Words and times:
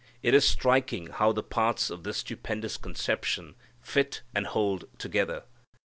It 0.23 0.33
is 0.33 0.47
striking 0.47 1.11
how 1.11 1.31
the 1.31 1.43
parts 1.43 1.91
of 1.91 2.03
this 2.03 2.17
stupendous 2.17 2.75
conception 2.75 3.53
fit 3.83 4.23
and 4.33 4.47
hold 4.47 4.85
together. 4.97 5.43